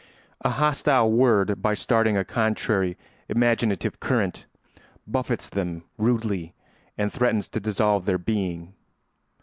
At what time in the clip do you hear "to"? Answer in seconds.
7.49-7.59